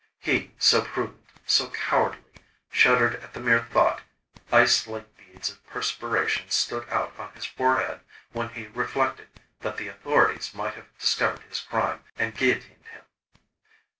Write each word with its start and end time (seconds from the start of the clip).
He 0.17 0.55
so 0.57 0.81
prudent, 0.83 1.29
so 1.45 1.69
cowardly, 1.69 2.23
shuddered 2.71 3.21
at 3.23 3.33
the 3.33 3.39
mere 3.39 3.61
thought; 3.65 4.01
ice 4.51 4.87
like 4.87 5.15
beads 5.15 5.51
of 5.51 5.63
perspiration 5.67 6.49
stood 6.49 6.89
out 6.89 7.13
on 7.19 7.31
his 7.33 7.45
forehead 7.45 7.99
when 8.31 8.49
he 8.49 8.65
reflected 8.65 9.27
that 9.59 9.77
the 9.77 9.89
authorities 9.89 10.55
might 10.55 10.73
have 10.73 10.87
discovered 10.97 11.43
his 11.43 11.59
crime 11.59 12.03
and 12.17 12.35
guillotined 12.35 12.85
him. 12.91 13.03